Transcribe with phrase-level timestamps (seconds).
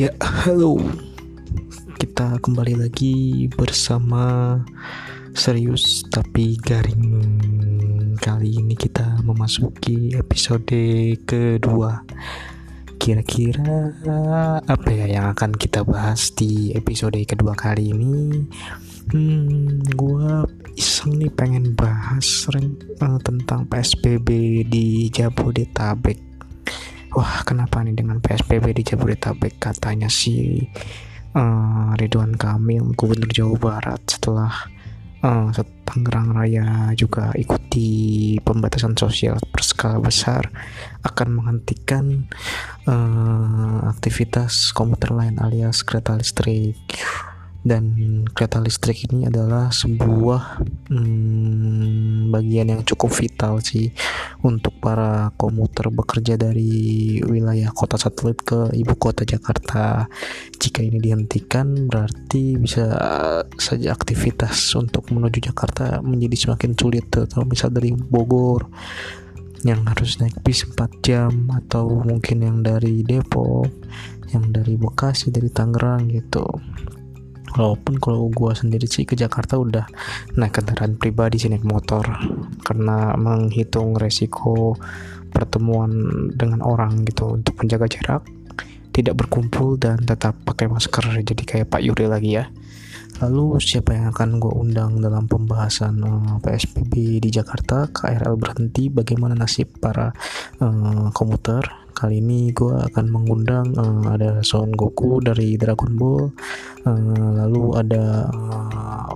[0.00, 0.80] Ya, halo.
[2.00, 4.56] Kita kembali lagi bersama
[5.36, 7.04] serius tapi garing.
[8.16, 10.72] Kali ini kita memasuki episode
[11.28, 12.00] kedua.
[12.96, 13.92] Kira-kira
[14.64, 18.48] apa ya yang akan kita bahas di episode kedua kali ini?
[19.12, 20.48] Hmm, gue
[20.80, 26.29] iseng nih pengen bahas uh, tentang PSBB di Jabodetabek
[27.14, 29.58] wah kenapa nih dengan PSBB di Jabodetabek?
[29.58, 30.66] Katanya si
[31.34, 34.52] uh, Ridwan Kamil Gubernur Jawa Barat setelah
[35.22, 35.50] uh,
[35.90, 40.46] Tangerang Raya juga ikuti pembatasan sosial berskala besar
[41.02, 42.30] akan menghentikan
[42.86, 46.78] uh, aktivitas komuter lain alias kereta listrik
[47.60, 47.92] dan
[48.32, 53.92] kereta listrik ini adalah sebuah hmm, bagian yang cukup vital sih
[54.40, 60.08] untuk para komuter bekerja dari wilayah kota satelit ke ibu kota Jakarta.
[60.56, 62.96] Jika ini dihentikan berarti bisa
[63.60, 68.72] saja aktivitas untuk menuju Jakarta menjadi semakin sulit terutama misal dari Bogor
[69.60, 73.68] yang harus naik bis 4 jam atau mungkin yang dari Depok
[74.32, 76.48] yang dari Bekasi dari Tangerang gitu
[77.56, 79.86] walaupun kalau gue sendiri sih ke Jakarta udah
[80.38, 82.04] naik kendaraan pribadi sih naik motor
[82.62, 84.74] karena menghitung resiko
[85.30, 85.90] pertemuan
[86.34, 88.22] dengan orang gitu untuk menjaga jarak
[88.90, 92.50] tidak berkumpul dan tetap pakai masker jadi kayak Pak Yuri lagi ya
[93.20, 97.92] Lalu siapa yang akan gue undang dalam pembahasan uh, eh, PSBB di Jakarta?
[97.92, 100.08] KRL berhenti, bagaimana nasib para
[100.64, 101.60] uh, komuter?
[102.00, 106.32] Kali ini gue akan mengundang uh, ada Son Goku dari Dragon Ball,
[106.88, 109.12] uh, lalu ada uh,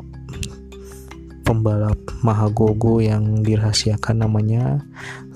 [1.49, 4.85] pembalap Mahagogo yang dirahasiakan namanya.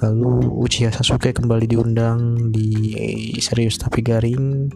[0.04, 2.92] Lalu Uchiha Sasuke kembali diundang di
[3.41, 4.69] serius tapi garing.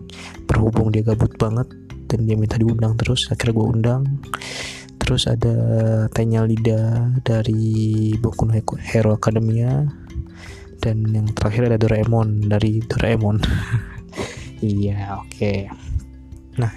[0.48, 1.68] Berhubung dia gabut banget
[2.08, 4.02] dan dia minta diundang terus akhirnya gue undang.
[4.96, 5.56] Terus ada
[6.08, 8.48] Tanya Lida dari Boku
[8.80, 9.84] Hero Academia
[10.82, 13.38] dan yang terakhir ada Doraemon dari Doraemon
[14.60, 15.70] iya oke okay.
[16.58, 16.74] nah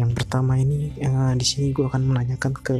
[0.00, 2.76] yang pertama ini uh, di sini gue akan menanyakan ke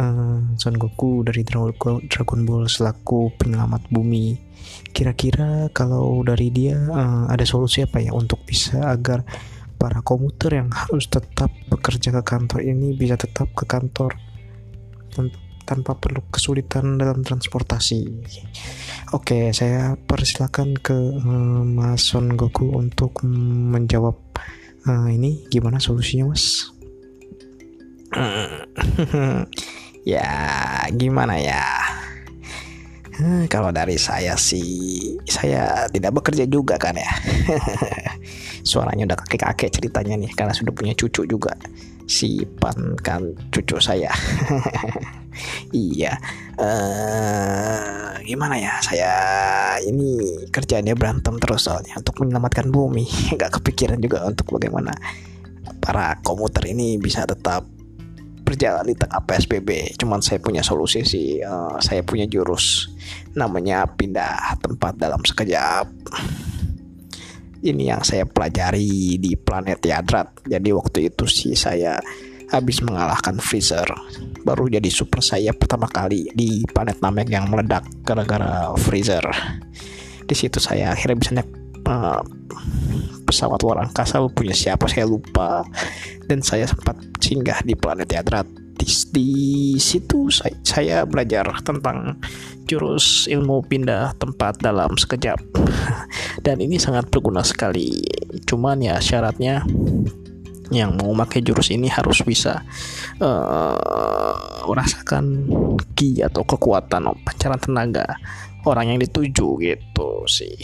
[0.00, 4.40] uh, Son Goku dari Dragon Ball selaku penyelamat bumi
[4.96, 9.22] kira-kira kalau dari dia uh, ada solusi apa ya untuk bisa agar
[9.76, 14.16] para komuter yang harus tetap bekerja ke kantor ini bisa tetap ke kantor
[15.66, 18.06] tanpa perlu kesulitan dalam transportasi.
[19.10, 24.16] Oke, saya persilakan ke uh, Mas Son Goku untuk menjawab
[24.86, 26.70] uh, ini gimana solusinya, Mas?
[30.14, 30.30] ya,
[30.94, 31.66] gimana ya?
[33.16, 37.08] Hmm, kalau dari saya sih, saya tidak bekerja juga kan ya.
[38.68, 41.56] Suaranya udah kakek-kakek ceritanya nih, karena sudah punya cucu juga.
[42.04, 44.12] Si Pan kan cucu saya.
[45.72, 46.18] iya,
[46.58, 48.74] uh, gimana ya?
[48.82, 49.12] Saya
[49.84, 53.06] ini kerjanya berantem terus soalnya untuk menyelamatkan bumi.
[53.40, 54.92] Gak kepikiran juga untuk bagaimana
[55.78, 57.62] para komuter ini bisa tetap
[58.46, 59.98] berjalan di tengah PSBB.
[59.98, 61.42] Cuman saya punya solusi sih.
[61.42, 62.90] Uh, saya punya jurus
[63.34, 65.90] namanya pindah tempat dalam sekejap.
[67.66, 70.46] Ini yang saya pelajari di planet Yadrat.
[70.46, 71.98] Jadi waktu itu sih saya
[72.50, 73.86] habis mengalahkan Freezer.
[74.46, 79.24] Baru jadi super saya pertama kali di planet Namek yang meledak gara-gara Freezer.
[80.26, 81.50] Di situ saya akhirnya bisa naik
[81.86, 82.22] uh,
[83.26, 84.22] pesawat luar angkasa.
[84.30, 84.86] Punya siapa?
[84.86, 85.66] Saya lupa.
[86.26, 89.30] Dan saya sempat singgah di planet Yadratis di
[89.80, 92.20] situ saya, saya belajar tentang
[92.66, 95.38] jurus ilmu pindah tempat dalam sekejap.
[96.46, 98.02] Dan ini sangat berguna sekali.
[98.44, 99.64] Cuman ya syaratnya
[100.74, 102.62] yang mau pakai jurus ini harus bisa
[103.22, 105.46] uh, merasakan
[105.94, 108.18] ki atau kekuatan pancaran tenaga
[108.66, 110.58] orang yang dituju gitu sih.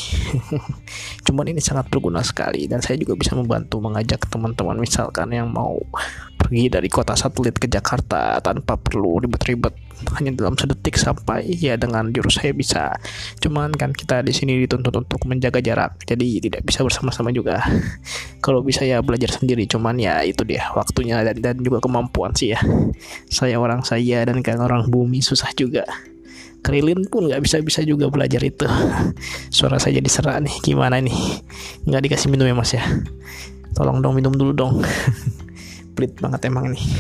[1.26, 5.78] Cuman ini sangat berguna sekali dan saya juga bisa membantu mengajak teman-teman misalkan yang mau
[6.52, 9.72] pergi dari kota satelit ke Jakarta tanpa perlu ribet-ribet.
[10.20, 12.92] Hanya dalam sedetik sampai ya dengan jurus saya bisa.
[13.40, 17.64] Cuman kan kita di sini dituntut untuk menjaga jarak jadi tidak bisa bersama-sama juga.
[18.44, 19.64] Kalau bisa ya belajar sendiri.
[19.64, 22.60] Cuman ya itu dia waktunya dan, dan juga kemampuan sih ya.
[23.32, 25.88] Saya orang saya dan kan orang bumi susah juga.
[26.60, 28.68] Krilin pun nggak bisa-bisa juga belajar itu.
[29.56, 30.60] Suara saya jadi serak nih.
[30.60, 31.16] Gimana nih
[31.88, 32.84] nggak dikasih minum ya mas ya?
[33.72, 34.84] Tolong dong minum dulu dong
[35.94, 36.84] pelit banget emang nih.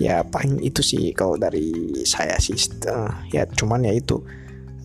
[0.00, 2.56] Ya paling itu sih kalau dari saya sih
[2.88, 4.16] uh, ya cuman ya itu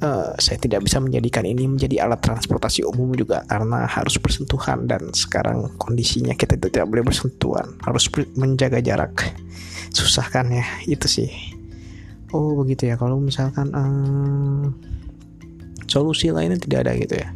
[0.04, 5.16] uh, saya tidak bisa menjadikan ini menjadi alat transportasi umum juga karena harus bersentuhan dan
[5.16, 9.39] sekarang kondisinya kita tidak boleh bersentuhan harus menjaga jarak.
[9.95, 11.31] Susah kan ya itu sih.
[12.36, 13.00] Oh begitu ya.
[13.00, 14.68] Kalau misalkan uh,
[15.88, 17.31] solusi lainnya tidak ada gitu ya.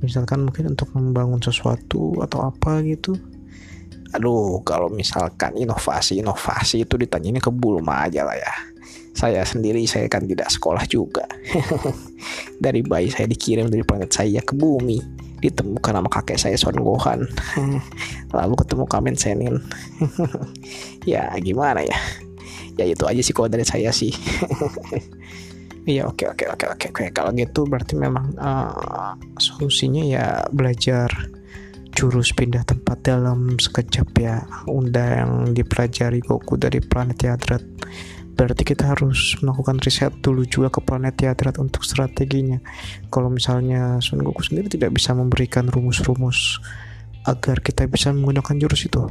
[0.00, 3.20] Misalkan mungkin untuk membangun sesuatu atau apa gitu
[4.10, 8.52] aduh kalau misalkan inovasi inovasi itu ditanya ini ke Bulma aja lah ya.
[9.10, 11.26] Saya sendiri saya kan tidak sekolah juga.
[12.64, 15.02] Dari bayi saya dikirim dari planet saya ke bumi.
[15.42, 17.26] Ditemukan nama kakek saya Son Gohan.
[18.36, 19.54] Lalu ketemu Kamen Senin.
[21.08, 21.96] Ya gimana ya?
[22.76, 24.12] Ya itu aja sih kalau dari saya sih.
[25.88, 27.04] Iya oke oke oke oke oke.
[27.16, 31.08] Kalau gitu berarti memang uh, solusinya ya belajar
[32.00, 34.40] jurus pindah tempat dalam sekejap ya.
[34.64, 37.60] Unda yang dipelajari Goku dari planet Yadrat.
[38.32, 42.56] Berarti kita harus melakukan riset dulu juga ke planet Yadrat untuk strateginya.
[43.12, 46.56] Kalau misalnya Son Goku sendiri tidak bisa memberikan rumus-rumus
[47.28, 49.04] agar kita bisa menggunakan jurus itu.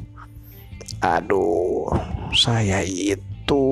[1.05, 1.93] Aduh
[2.33, 3.65] saya itu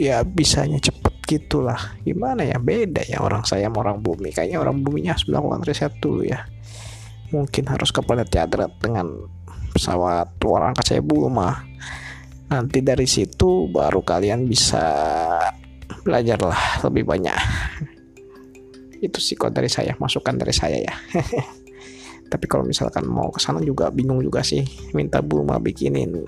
[0.00, 2.00] ya bisanya cepat gitulah.
[2.00, 2.56] Gimana ya?
[2.56, 4.32] Beda ya orang saya sama orang bumi.
[4.32, 6.48] Kayaknya orang buminya harus melakukan riset dulu ya
[7.32, 8.32] mungkin harus ke planet
[8.80, 9.28] dengan
[9.72, 11.64] pesawat luar angkasa saya mah.
[12.48, 14.80] Nanti dari situ baru kalian bisa
[16.00, 17.36] belajar lah lebih banyak.
[19.04, 20.94] Itu sih kok dari saya masukan dari saya ya.
[22.32, 24.64] Tapi kalau misalkan mau ke sana juga bingung juga sih.
[24.96, 26.24] Minta Bulma bikinin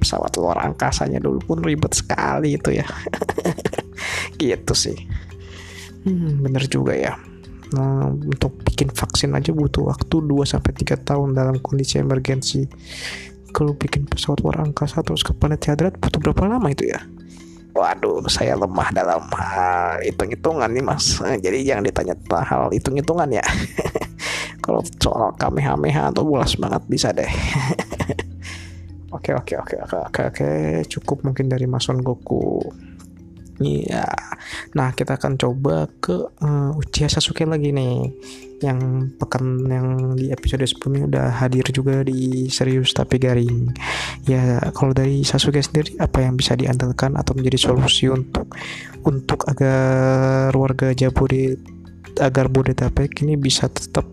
[0.00, 2.88] pesawat luar angkasanya dulu pun ribet sekali itu ya.
[4.40, 4.96] Gitu sih.
[6.08, 7.29] Hmm, bener juga ya
[7.74, 12.66] nah, untuk bikin vaksin aja butuh waktu 2 sampai 3 tahun dalam kondisi emergensi
[13.50, 17.02] kalau bikin pesawat luar angkasa terus ke planet Hadrat butuh berapa lama itu ya
[17.70, 21.22] Waduh, saya lemah dalam hal hitung-hitungan nih mas.
[21.22, 23.46] Jadi jangan ditanya hal hitung-hitungan ya.
[24.64, 27.30] Kalau soal kamehameha atau bola semangat bisa deh.
[29.10, 29.74] Oke oke oke
[30.06, 30.50] oke oke
[30.86, 32.62] cukup mungkin dari Mason Goku.
[33.60, 34.08] Iya.
[34.72, 38.08] Nah, kita akan coba ke uh, Uchiha Sasuke lagi nih.
[38.60, 38.80] Yang
[39.16, 43.68] pekan yang di episode sebelumnya udah hadir juga di serius tapi garing.
[44.24, 48.48] Ya, kalau dari Sasuke sendiri apa yang bisa diandalkan atau menjadi solusi untuk
[49.04, 51.56] untuk agar warga Jabode
[52.20, 54.04] agar Bodetabek ini bisa tetap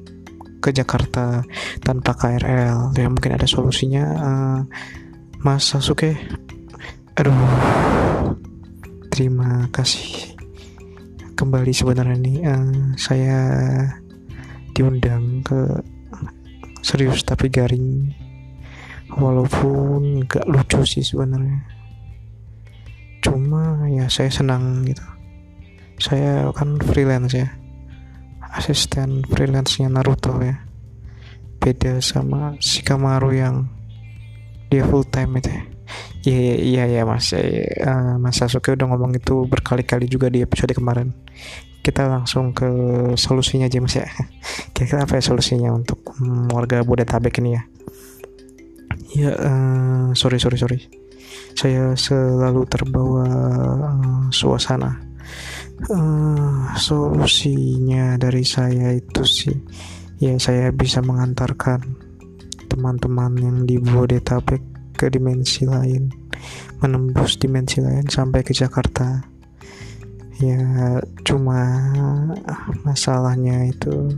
[0.60, 1.44] ke Jakarta
[1.84, 2.96] tanpa KRL.
[2.96, 4.60] Ya mungkin ada solusinya uh,
[5.44, 6.16] Mas Sasuke.
[7.20, 8.47] Aduh
[9.18, 10.38] terima kasih
[11.34, 13.42] kembali sebenarnya nih uh, saya
[14.78, 15.58] diundang ke
[16.86, 18.14] serius tapi garing.
[19.18, 21.66] Walaupun gak lucu sih sebenarnya.
[23.26, 25.02] Cuma ya saya senang gitu.
[25.98, 27.50] Saya kan freelance ya.
[28.54, 30.62] Asisten freelance-nya Naruto ya.
[31.58, 33.66] Beda sama si Kamaru yang
[34.70, 35.77] dia full time itu ya
[36.28, 37.32] Iya iya iya mas.
[37.32, 41.16] Uh, Mas Sasuke udah ngomong itu berkali-kali juga di episode kemarin.
[41.80, 42.68] Kita langsung ke
[43.16, 44.04] solusinya aja mas ya.
[44.76, 46.04] Kira-kira apa ya solusinya untuk
[46.52, 47.64] warga Bodetabek ini ya?
[49.16, 50.80] Ya uh, sorry sorry sorry.
[51.56, 55.00] Saya selalu terbawa uh, suasana.
[55.88, 59.54] Uh, solusinya dari saya itu sih
[60.18, 61.86] ya saya bisa mengantarkan
[62.66, 66.10] teman-teman yang di Bodetabek ke dimensi lain
[66.82, 69.22] menembus dimensi lain sampai ke Jakarta
[70.38, 70.62] ya
[71.26, 71.62] cuma
[72.86, 74.14] masalahnya itu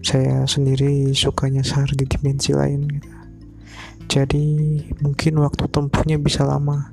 [0.00, 3.10] saya sendiri sukanya sehari di dimensi lain gitu.
[4.08, 4.46] jadi
[5.04, 6.88] mungkin waktu tempuhnya bisa lama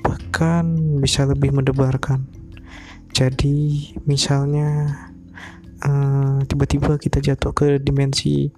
[0.00, 0.64] bahkan
[1.00, 2.24] bisa lebih mendebarkan
[3.12, 3.56] jadi
[4.08, 4.96] misalnya
[5.84, 8.48] uh, tiba-tiba kita jatuh ke dimensi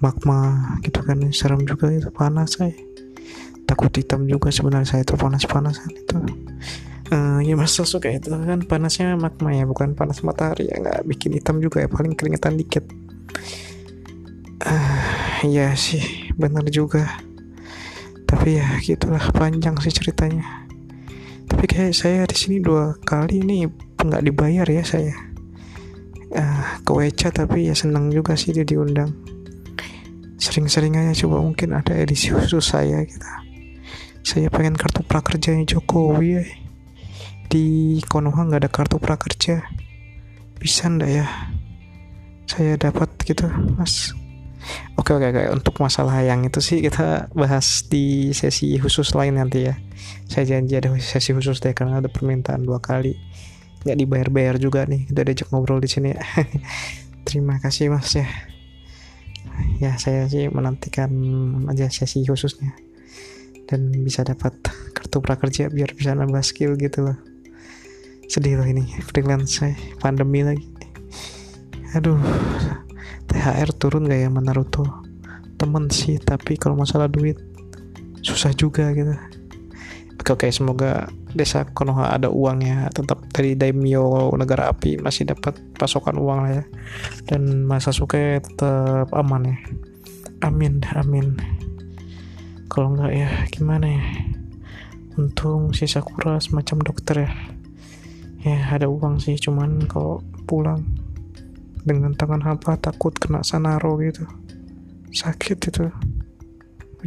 [0.00, 2.72] magma gitu kan serem juga itu panas saya
[3.70, 6.18] takut hitam juga sebenarnya saya itu panas-panasan itu.
[7.10, 11.38] Uh, ya masa suka itu kan panasnya magma ya bukan panas matahari ya nggak bikin
[11.38, 12.82] hitam juga ya paling keringetan dikit.
[14.66, 17.22] Uh, ya sih benar juga.
[18.26, 20.66] Tapi ya gitulah panjang sih ceritanya.
[21.46, 23.70] Tapi kayak saya di sini dua kali ini
[24.02, 25.14] nggak dibayar ya saya.
[26.30, 29.29] Uh, ke WC tapi ya senang juga sih dia diundang
[30.40, 33.28] sering-sering aja coba mungkin ada edisi khusus saya gitu
[34.24, 36.44] saya pengen kartu prakerjanya Jokowi ya
[37.50, 39.66] di Konoha nggak ada kartu prakerja.
[40.62, 41.26] Bisa ndak ya?
[42.46, 44.14] Saya dapat gitu mas.
[44.94, 45.42] Oke oke oke.
[45.58, 49.74] Untuk masalah yang itu sih kita bahas di sesi khusus lain nanti ya.
[50.30, 53.18] Saya janji ada sesi khusus deh karena ada permintaan dua kali.
[53.82, 55.10] Nggak dibayar-bayar juga nih.
[55.10, 56.14] Udah diajak ngobrol di sini.
[57.26, 58.49] Terima kasih mas ya
[59.78, 61.10] ya saya sih menantikan
[61.70, 62.74] aja sesi khususnya.
[63.70, 64.56] Dan bisa dapat
[64.96, 67.18] kartu prakerja biar bisa nambah skill gitu loh.
[68.26, 70.66] Sedih loh ini freelance saya pandemi lagi.
[71.94, 72.18] Aduh
[73.30, 74.86] THR turun gak ya Naruto?
[75.54, 77.38] Temen sih tapi kalau masalah duit
[78.20, 79.14] susah juga gitu.
[80.30, 86.38] Oke semoga desa Konoha ada uangnya tetap dari daimyo negara api masih dapat pasokan uang
[86.44, 86.64] lah ya.
[87.24, 89.56] Dan masa suka tetap aman ya.
[90.44, 91.40] Amin amin.
[92.68, 94.04] Kalau enggak ya gimana ya?
[95.16, 97.32] Untung si Sakura semacam dokter ya.
[98.44, 100.84] Ya ada uang sih cuman kalau pulang
[101.80, 104.28] dengan tangan hampa takut kena sanaro gitu.
[105.16, 105.88] Sakit itu.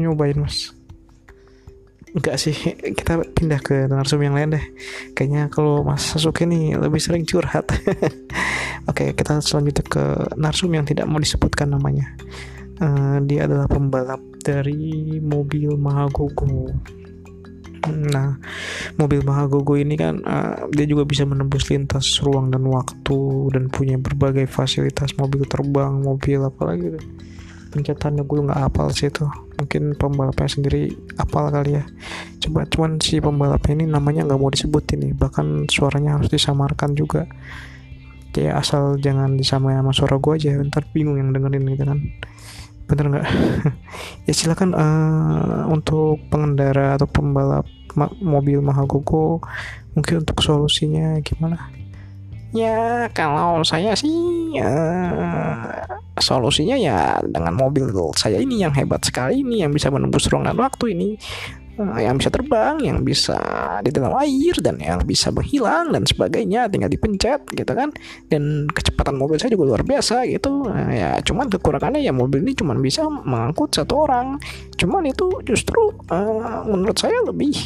[0.01, 0.73] Nyobain mas
[2.13, 2.53] enggak sih
[2.93, 4.65] kita pindah ke narsum yang lain deh.
[5.17, 7.65] Kayaknya kalau Mas Sasuke nih lebih sering curhat.
[8.89, 10.03] Oke kita selanjutnya ke
[10.37, 12.13] narsum yang tidak mau disebutkan namanya.
[12.81, 16.73] Uh, dia adalah pembalap dari mobil Mahagogo.
[17.83, 18.39] Nah,
[18.95, 23.19] mobil Mahagogo ini kan uh, dia juga bisa menembus lintas ruang dan waktu
[23.51, 27.05] dan punya berbagai fasilitas mobil terbang, mobil apalagi tuh
[27.73, 29.25] pencetannya gue nggak hafal sih itu.
[29.57, 31.83] Mungkin pembalapnya sendiri apal kali ya.
[32.45, 35.17] Coba cuman si pembalapnya ini namanya nggak mau disebut ini.
[35.17, 37.25] Bahkan suaranya harus disamarkan juga.
[38.33, 41.99] Kayak asal jangan disamain sama suara gue aja ntar bingung yang dengerin gitu kan.
[42.85, 43.27] Bener nggak?
[44.29, 49.43] Ya silakan uh, untuk pengendara atau pembalap ma mobil Mahagogo
[49.93, 51.69] mungkin untuk solusinya gimana
[52.53, 54.13] ya kalau saya sih
[54.61, 55.73] uh,
[56.21, 57.89] solusinya ya dengan mobil.
[58.13, 61.09] Saya ini yang hebat sekali ini yang bisa menembus ruang dan waktu ini.
[61.73, 63.33] Uh, yang bisa terbang yang bisa
[63.81, 66.69] di dalam air dan yang bisa menghilang dan sebagainya.
[66.69, 67.89] Tinggal dipencet gitu kan.
[68.29, 70.69] Dan kecepatan mobil saya juga luar biasa gitu.
[70.69, 74.37] Uh, ya cuman kekurangannya ya mobil ini cuman bisa mengangkut satu orang.
[74.77, 77.57] Cuman itu justru uh, menurut saya lebih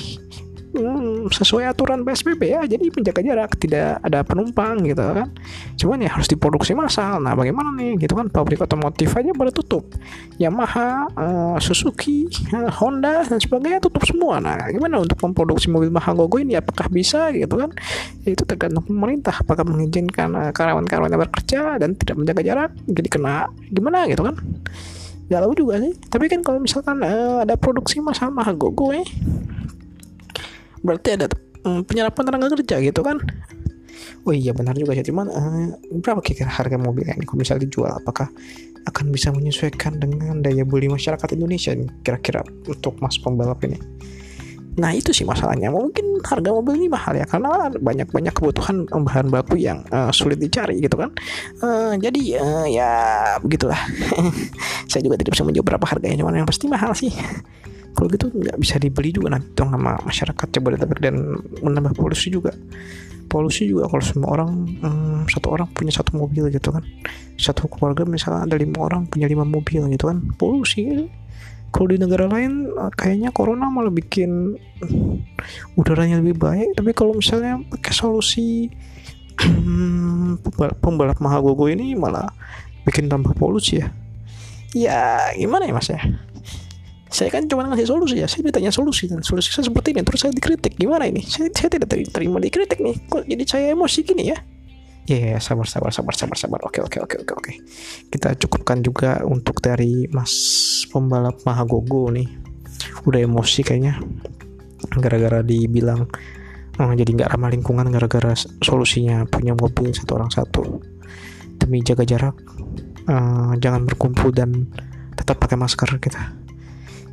[0.78, 2.62] hmm, sesuai aturan PSBB ya.
[2.70, 5.28] Jadi menjaga jarak tidak ada penumpang gitu kan.
[5.76, 7.18] Cuman ya harus diproduksi massal.
[7.20, 7.98] Nah bagaimana nih?
[7.98, 9.90] Gitu kan pabrik otomotif aja pada tutup.
[10.38, 14.38] Yamaha uh, Suzuki uh, Honda dan sebagainya tutup semua.
[14.38, 16.56] Nah gimana untuk memproduksi mobil Mahagogo ini?
[16.56, 17.74] Apakah bisa gitu kan?
[18.24, 19.34] Ya, itu tergantung pemerintah.
[19.42, 24.38] Apakah mengizinkan uh, karyawan-karyawan yang bekerja dan tidak menjaga jarak jadi kena gimana gitu kan?
[25.28, 25.92] Gak tahu juga sih.
[26.08, 29.04] Tapi kan kalau misalkan uh, ada produksi masalah Mahagogo eh
[30.88, 31.28] berarti ada
[31.68, 33.20] um, penyerapan tenaga kerja gitu kan?
[34.24, 35.04] Oh iya benar juga sih.
[35.04, 37.28] Cuman uh, berapa kira-kira harga mobil ini?
[37.28, 38.32] Kalau misalnya dijual apakah
[38.88, 41.76] akan bisa menyesuaikan dengan daya beli masyarakat Indonesia
[42.08, 43.76] kira-kira untuk mas pembalap ini?
[44.78, 45.74] Nah itu sih masalahnya.
[45.74, 50.38] Mungkin harga mobil ini mahal ya karena banyak banyak kebutuhan bahan baku yang uh, sulit
[50.40, 51.12] dicari gitu kan.
[51.60, 52.92] Uh, jadi uh, ya
[53.42, 53.80] begitulah.
[54.92, 57.12] Saya juga tidak bisa menjawab berapa harganya cuman yang pasti mahal sih
[57.98, 59.34] kalau gitu nggak bisa dibeli juga.
[59.34, 62.54] Nanti dong sama masyarakat Jabodetabek dan menambah polusi juga.
[63.26, 66.86] Polusi juga kalau semua orang hmm, satu orang punya satu mobil gitu kan.
[67.42, 70.22] Satu keluarga misalnya ada lima orang punya lima mobil gitu kan.
[70.38, 71.06] Polusi gitu.
[71.68, 74.56] kalau di negara lain eh, kayaknya corona malah bikin
[75.74, 76.78] udaranya lebih baik.
[76.78, 78.70] Tapi kalau misalnya pakai solusi
[80.86, 82.30] pembalap Mahagogo ini malah
[82.86, 83.90] bikin tambah polusi ya.
[84.78, 86.00] Ya gimana ya mas ya
[87.08, 88.28] saya kan cuma ngasih solusi ya.
[88.28, 90.04] Saya ditanya solusi dan solusi saya seperti ini.
[90.04, 90.76] Terus saya dikritik.
[90.76, 91.24] Gimana ini?
[91.24, 92.96] Saya, saya tidak terima dikritik nih.
[93.08, 94.38] Kok jadi saya emosi gini ya?
[95.08, 96.60] Ya yeah, sabar sabar sabar sabar sabar.
[96.68, 97.54] Oke oke oke oke oke.
[98.12, 100.36] Kita cukupkan juga untuk dari mas
[100.92, 102.28] pembalap Mahagogo nih.
[103.08, 104.04] Udah emosi kayaknya.
[105.00, 106.12] Gara-gara dibilang
[106.78, 110.84] oh, jadi nggak ramah lingkungan gara-gara solusinya punya mobil satu orang satu.
[111.56, 112.36] Demi jaga jarak
[113.08, 114.68] uh, jangan berkumpul dan
[115.16, 116.47] tetap pakai masker kita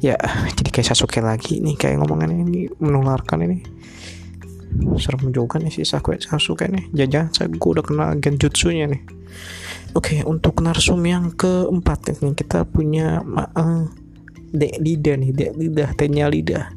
[0.04, 0.16] ya
[0.52, 3.58] jadi kayak Sasuke lagi nih kayak ngomongan ini menularkan ini.
[5.00, 6.92] Serem juga nih si Sasuke Sasuke nih.
[6.92, 9.02] Jajan saya gue udah kena genjutsunya nih.
[9.96, 13.88] Oke okay, untuk narsum yang keempat nih kita punya uh,
[14.52, 16.74] Dek Lida nih Dek Lida Tenya Lida.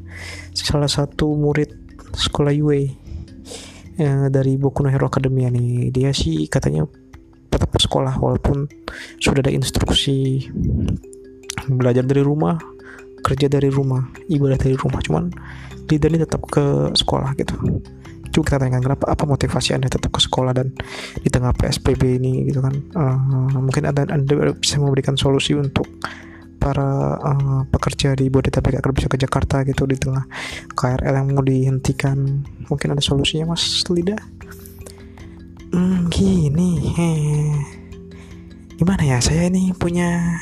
[0.56, 1.68] Salah satu murid
[2.16, 2.96] sekolah Yue
[4.00, 5.92] uh, dari Boku no Hero Academia nih.
[5.92, 6.88] Dia sih katanya
[7.52, 8.70] tetap sekolah walaupun
[9.20, 10.46] sudah ada instruksi
[11.66, 12.77] belajar dari rumah
[13.22, 15.30] kerja dari rumah ibadah dari rumah cuman
[15.96, 17.56] ini tetap ke sekolah gitu.
[18.28, 20.68] Coba kita tanyakan kenapa apa motivasi anda tetap ke sekolah dan
[21.16, 22.76] di tengah PSBB ini gitu kan?
[22.92, 25.88] Uh, mungkin anda anda bisa memberikan solusi untuk
[26.60, 30.28] para uh, pekerja di Bodetabek agar bisa ke Jakarta gitu di tengah
[30.76, 32.44] KRL yang mau dihentikan.
[32.68, 34.20] Mungkin ada solusinya mas Lida?
[36.08, 37.56] Gini eh,
[38.76, 39.18] gimana ya?
[39.24, 40.36] Saya ini punya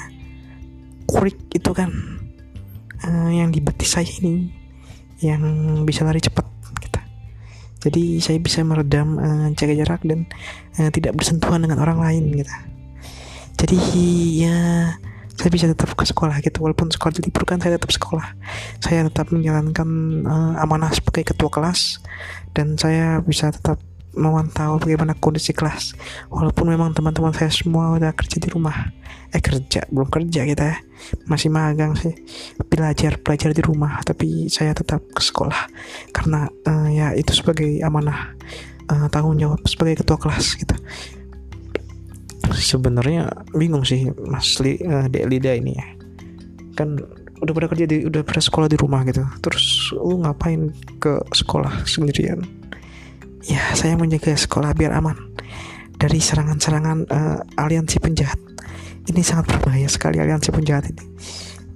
[1.06, 1.90] kurik itu kan
[3.06, 4.50] uh, yang di betis saya ini
[5.22, 5.40] yang
[5.88, 6.44] bisa lari cepat
[6.84, 7.00] gitu.
[7.88, 10.28] jadi saya bisa meredam uh, jaga jarak dan
[10.76, 12.52] uh, tidak bersentuhan dengan orang lain gitu.
[13.56, 13.78] Jadi
[14.44, 14.92] ya
[15.36, 16.60] saya bisa tetap ke sekolah gitu.
[16.64, 18.36] Walaupun sekolah diliburkan saya tetap sekolah.
[18.84, 19.88] Saya tetap menjalankan
[20.28, 22.04] uh, amanah sebagai ketua kelas
[22.52, 23.80] dan saya bisa tetap
[24.16, 25.92] memantau bagaimana kondisi kelas.
[26.32, 28.90] Walaupun memang teman-teman saya semua udah kerja di rumah.
[29.30, 30.76] Eh kerja belum kerja kita ya.
[31.28, 32.16] Masih magang sih.
[32.66, 34.00] Belajar belajar di rumah.
[34.02, 35.68] Tapi saya tetap ke sekolah.
[36.10, 38.32] Karena uh, ya itu sebagai amanah
[38.88, 40.76] uh, tanggung jawab sebagai ketua kelas gitu.
[42.56, 45.86] Sebenarnya bingung sih Mas Li, uh, Dek Lida ini ya.
[46.72, 46.96] Kan
[47.36, 49.20] udah pada kerja di udah pada sekolah di rumah gitu.
[49.44, 52.65] Terus lu ngapain ke sekolah sendirian
[53.46, 55.14] ya saya menjaga sekolah biar aman
[55.96, 58.36] dari serangan-serangan uh, aliansi penjahat.
[59.06, 61.04] Ini sangat berbahaya sekali aliansi penjahat ini.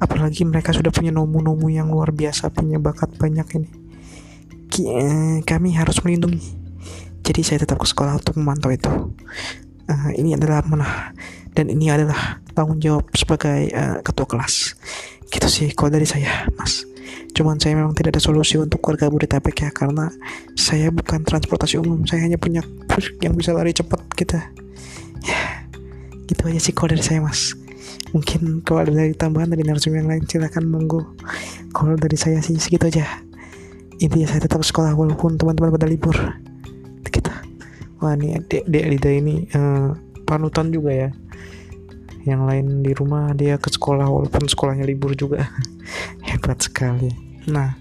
[0.03, 3.71] Apalagi mereka sudah punya nomu-nomu yang luar biasa punya bakat banyak ini.
[4.81, 6.41] Eh, kami harus melindungi.
[7.21, 8.91] Jadi saya tetap ke sekolah untuk memantau itu.
[9.91, 11.11] Uh, ini adalah mana
[11.51, 14.75] dan ini adalah tanggung jawab sebagai uh, ketua kelas.
[15.31, 16.90] Gitu sih kalau dari saya mas
[17.41, 20.13] cuman saya memang tidak ada solusi untuk warga Bodetabek ya karena
[20.53, 22.05] saya bukan transportasi umum.
[22.05, 24.37] Saya hanya punya bus yang bisa lari cepat gitu.
[25.25, 25.65] Ya
[26.29, 27.57] gitu aja sih kalau saya mas.
[28.13, 31.17] Mungkin kalau ada dari tambahan dari narasumber yang lain silahkan monggo.
[31.73, 33.09] Kalau dari saya sih segitu aja.
[34.05, 36.13] Intinya saya tetap sekolah walaupun teman-teman pada libur.
[38.01, 39.97] Wah ini dek Lida ini uh,
[40.29, 41.09] panutan juga ya.
[42.29, 45.49] Yang lain di rumah dia ke sekolah walaupun sekolahnya libur juga.
[46.29, 47.79] Hebat sekali nah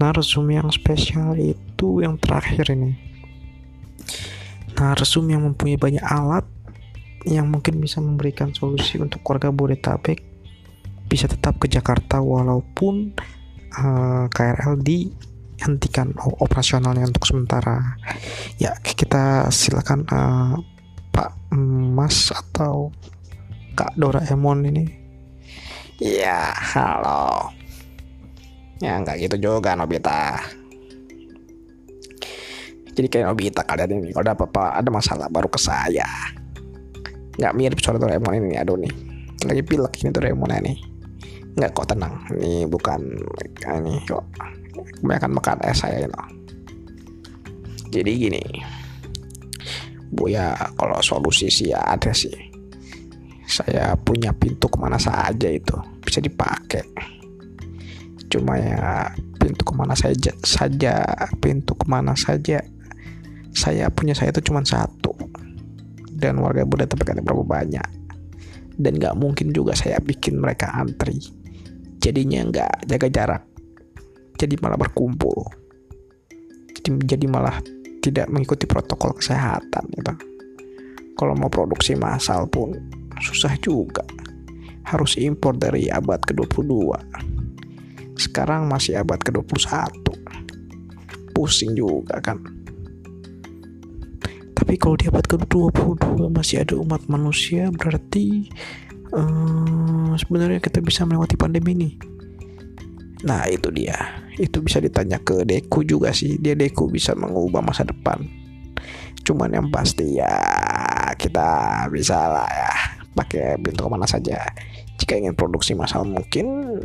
[0.00, 2.96] narsum yang spesial itu yang terakhir ini.
[4.80, 6.48] Narsum yang mempunyai banyak alat
[7.28, 10.24] yang mungkin bisa memberikan solusi untuk keluarga Bodetabek
[11.04, 13.12] bisa tetap ke Jakarta walaupun
[13.76, 15.12] uh, KRL di
[15.60, 18.00] hentikan operasionalnya untuk sementara.
[18.56, 20.56] Ya kita silakan uh,
[21.12, 21.52] Pak
[21.92, 22.88] Mas atau
[23.76, 24.84] Kak Doraemon ini.
[26.00, 27.59] Ya halo
[28.80, 30.40] ya nggak gitu juga Nobita.
[32.90, 36.08] Jadi kayak Nobita kalian ini kalau ada apa-apa ada masalah baru ke saya.
[37.38, 38.92] Nggak mirip suara Doraemon ini aduh nih.
[39.46, 40.74] Lagi pilek ini Doraemon ini.
[41.54, 42.24] Nggak kok tenang.
[42.34, 43.00] Ini bukan
[43.80, 44.24] ini kok
[45.00, 46.40] kebanyakan makan es saya itu
[47.90, 48.42] jadi gini.
[50.10, 52.34] Bu ya kalau solusi sih ya ada sih.
[53.50, 55.74] Saya punya pintu ke mana saja itu.
[56.06, 56.86] Bisa dipakai
[58.30, 59.10] cuma ya
[59.42, 61.02] pintu ke mana saja saja
[61.42, 62.62] pintu ke mana saja.
[63.50, 65.10] Saya punya saya itu cuma satu.
[66.06, 67.88] Dan warga Buddha tapi berapa banyak.
[68.78, 71.18] Dan nggak mungkin juga saya bikin mereka antri.
[71.98, 73.42] Jadinya nggak jaga jarak.
[74.38, 75.50] Jadi malah berkumpul.
[76.70, 77.60] Jadi, jadi malah
[78.00, 80.14] tidak mengikuti protokol kesehatan gitu.
[81.18, 82.72] Kalau mau produksi massal pun
[83.20, 84.06] susah juga.
[84.88, 86.70] Harus impor dari abad ke-22
[88.20, 89.96] sekarang masih abad ke-21.
[91.32, 92.36] Pusing juga kan.
[94.52, 98.52] Tapi kalau di abad ke-22 masih ada umat manusia berarti
[99.16, 101.90] uh, sebenarnya kita bisa melewati pandemi ini
[103.20, 103.96] nah itu dia.
[104.40, 106.40] Itu bisa ditanya ke Deku juga sih.
[106.40, 108.24] Dia Deku bisa mengubah masa depan.
[109.20, 110.32] Cuman yang pasti ya
[111.20, 112.72] kita bisa lah ya.
[113.12, 114.40] Pakai pintu ke mana saja
[115.10, 116.78] jika ingin produksi masal mungkin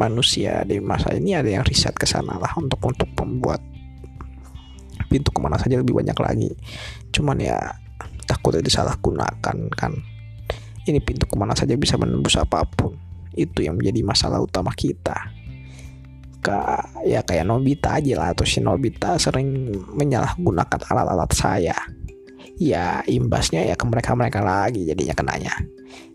[0.00, 3.60] manusia di masa ini ada yang riset ke sana lah untuk untuk membuat
[5.12, 6.56] pintu ke mana saja lebih banyak lagi.
[7.12, 7.60] Cuman ya
[8.24, 9.92] takutnya disalahgunakan kan.
[10.88, 12.96] Ini pintu ke mana saja bisa menembus apa pun.
[13.36, 15.36] Itu yang menjadi masalah utama kita.
[16.32, 21.76] Suka ya kayak Nobita aja lah atau si Nobita sering menyalahgunakan alat-alat saya.
[22.56, 25.52] Ya imbasnya ya ke mereka-mereka lagi jadinya kenanya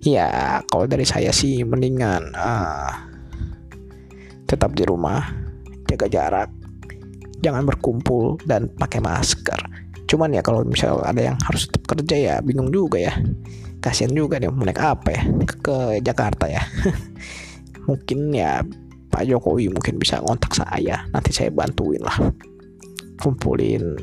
[0.02, 2.92] ya kalau dari saya sih mendingan uh,
[4.50, 5.22] tetap di rumah
[5.86, 6.50] jaga jarak
[7.42, 9.58] jangan berkumpul dan pakai masker.
[10.06, 13.14] Cuman ya kalau misal ada yang harus tetap kerja ya bingung juga ya.
[13.82, 16.62] Kasian juga deh mau naik apa ya ke, ke Jakarta ya.
[17.90, 18.62] Mungkin ya
[19.12, 22.16] Pak Jokowi mungkin bisa ngontak saya nanti saya bantuin lah.
[23.18, 23.98] Kumpulin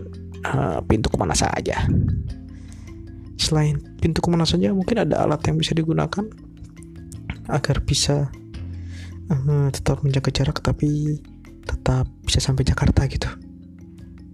[0.45, 1.87] uh, pintu ke mana saja
[3.49, 6.29] selain pintu ke mana saja mungkin ada alat yang bisa digunakan
[7.49, 8.29] agar bisa
[9.33, 11.17] uh, tetap menjaga jarak tapi
[11.65, 13.29] tetap bisa sampai Jakarta gitu.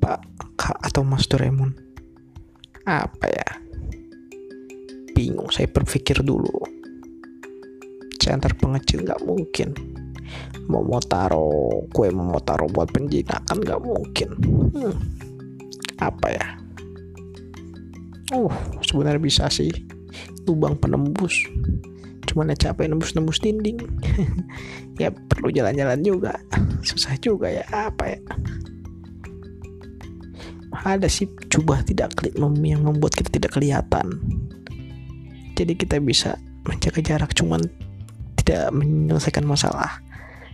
[0.03, 0.21] Pak
[0.59, 1.71] Kak atau Mas Doraemon?
[2.83, 3.49] Apa ya?
[5.15, 6.51] Bingung saya berpikir dulu.
[8.25, 9.77] Antar pengecil nggak mungkin.
[10.67, 14.29] Mau mau taruh kue mau mau taruh buat penjinakan nggak mungkin.
[14.73, 14.97] Hmm,
[16.01, 16.64] apa ya
[18.35, 19.71] uh sebenarnya bisa sih.
[20.45, 21.47] Lubang penembus.
[22.27, 23.79] Cuman ya capek nembus-nembus dinding.
[24.95, 26.39] Ya perlu jalan-jalan juga.
[26.87, 28.21] Susah juga ya apa ya.
[30.87, 34.23] Ada sih coba tidak klik yang membuat kita tidak kelihatan.
[35.59, 37.59] Jadi kita bisa menjaga jarak cuman
[38.39, 39.99] tidak menyelesaikan masalah.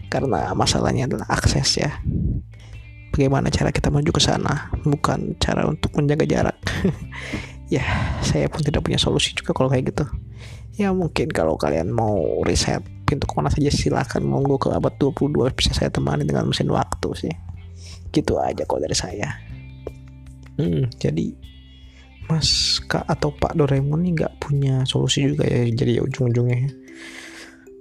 [0.08, 1.92] Karena masalahnya adalah akses ya.
[3.12, 6.56] Bagaimana cara kita menuju ke sana bukan cara untuk menjaga jarak
[7.70, 7.86] ya
[8.20, 10.04] saya pun tidak punya solusi juga kalau kayak gitu.
[10.76, 15.50] Ya mungkin kalau kalian mau riset pintu ke mana saja silahkan monggo ke abad 22
[15.54, 17.34] bisa saya temani dengan mesin waktu sih.
[18.10, 19.30] Gitu aja kalau dari saya.
[20.58, 21.32] Hmm, jadi
[22.26, 26.70] Mas Kak atau Pak Doraemon ini nggak punya solusi juga ya jadi ya ujung-ujungnya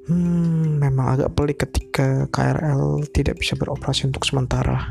[0.10, 4.90] hmm, memang agak pelik ketika KRL tidak bisa beroperasi untuk sementara.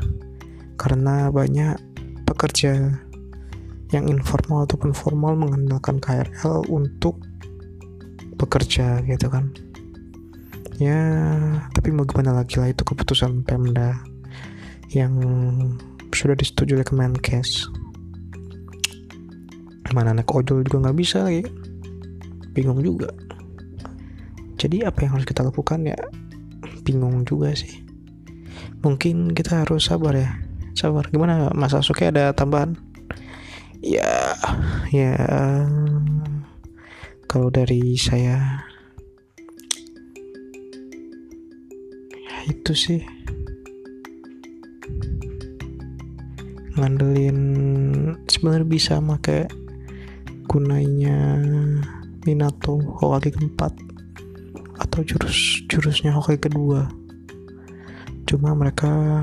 [0.79, 1.75] Karena banyak
[2.23, 3.03] pekerja
[3.89, 7.17] yang informal ataupun formal mengandalkan KRL untuk
[8.37, 9.49] bekerja gitu kan.
[10.79, 10.95] Ya
[11.75, 13.99] tapi mau gimana lagi lah itu keputusan Pemda
[14.93, 15.11] yang
[16.15, 17.67] sudah disetujui oleh Kemenkes.
[19.91, 21.43] Mana naik ojol juga nggak bisa lagi.
[22.53, 23.09] Bingung juga.
[24.59, 25.97] Jadi apa yang harus kita lakukan ya?
[26.85, 27.81] Bingung juga sih.
[28.85, 30.29] Mungkin kita harus sabar ya.
[30.77, 31.09] Sabar.
[31.09, 32.77] Gimana Mas Asuke ada tambahan
[33.83, 34.35] ya.
[34.91, 35.15] Ya.
[37.29, 38.65] Kalau dari saya
[42.17, 43.01] ya itu sih.
[46.79, 47.39] Ngandelin
[48.31, 49.45] sebenarnya bisa pakai
[50.47, 51.37] gunanya
[52.23, 53.75] Minato Hokage keempat
[54.79, 56.87] atau jurus jurusnya Hokage kedua.
[58.25, 59.21] Cuma mereka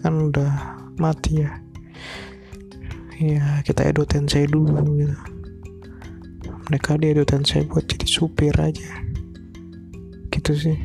[0.00, 0.52] kan udah
[0.96, 1.65] mati ya
[3.16, 5.16] ya kita Edo Tensei dulu gitu.
[6.66, 8.90] Mereka di Edo Tensei buat jadi supir aja.
[10.30, 10.76] Gitu sih.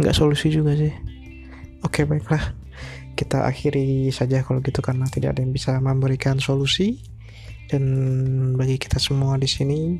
[0.00, 0.92] Nggak solusi juga sih.
[1.84, 2.56] Oke baiklah.
[3.16, 7.00] Kita akhiri saja kalau gitu karena tidak ada yang bisa memberikan solusi.
[7.66, 7.84] Dan
[8.54, 9.98] bagi kita semua di sini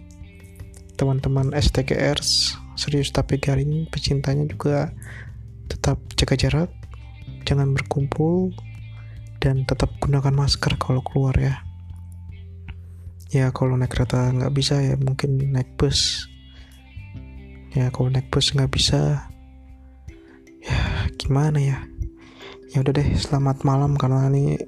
[0.97, 4.93] teman-teman STGRs serius tapi garing pecintanya juga
[5.69, 6.71] tetap jaga jarak
[7.45, 8.53] jangan berkumpul
[9.47, 11.63] dan tetap gunakan masker kalau keluar ya.
[13.31, 16.27] Ya kalau naik kereta nggak bisa ya mungkin naik bus.
[17.71, 19.31] Ya kalau naik bus nggak bisa
[20.67, 20.79] ya
[21.15, 21.79] gimana ya?
[22.75, 24.59] Ya udah deh selamat malam karena ini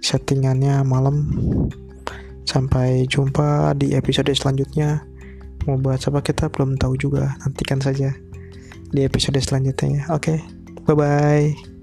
[0.00, 1.28] settingannya malam.
[2.48, 5.04] Sampai jumpa di episode selanjutnya.
[5.68, 8.16] Mau bahas apa kita belum tahu juga nantikan saja
[8.88, 10.38] di episode selanjutnya oke okay?
[10.88, 11.77] bye bye